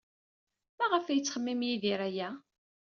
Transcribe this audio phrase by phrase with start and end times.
[0.77, 2.29] Maɣef ay yettxemmim Yidir aya?